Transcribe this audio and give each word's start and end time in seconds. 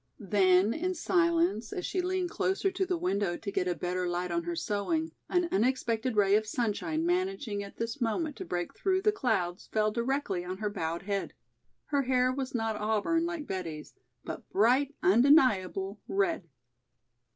Then 0.17 0.73
in 0.73 0.95
silence, 0.95 1.71
as 1.71 1.85
she 1.85 2.01
leaned 2.01 2.31
closer 2.31 2.71
to 2.71 2.87
the 2.87 2.97
window 2.97 3.37
to 3.37 3.51
get 3.51 3.67
a 3.67 3.75
better 3.75 4.07
light 4.09 4.31
on 4.31 4.41
her 4.45 4.55
sewing, 4.55 5.11
an 5.29 5.47
unexpected 5.51 6.15
ray 6.15 6.33
of 6.33 6.47
sunshine 6.47 7.05
managing 7.05 7.61
at 7.61 7.77
this 7.77 8.01
moment 8.01 8.35
to 8.37 8.43
break 8.45 8.73
through 8.73 9.03
the 9.03 9.11
clouds 9.11 9.67
fell 9.67 9.91
directly 9.91 10.43
on 10.43 10.57
her 10.57 10.71
bowed 10.71 11.03
head. 11.03 11.33
Her 11.85 12.01
hair 12.01 12.33
was 12.33 12.55
not 12.55 12.77
auburn, 12.77 13.27
like 13.27 13.45
Betty's, 13.45 13.93
but 14.23 14.49
bright, 14.49 14.95
undeniable 15.03 15.99
red. 16.07 16.49